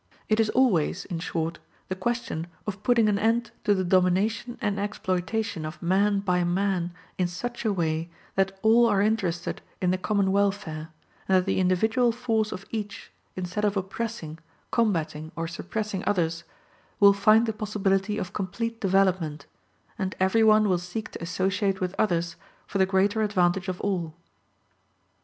[0.29, 4.79] It is always, in short, the question of putting an end to the domination and
[4.79, 9.99] exploitation of man by man in such a way that all are interested in the
[9.99, 10.89] common welfare;
[11.27, 14.39] and that the individual force of each, instead of oppressing,
[14.71, 16.45] combating or suppressing others,
[16.99, 19.45] will find the possibility of complete development,
[19.99, 24.15] and every one will seek to associate with others for the greater advantage of all.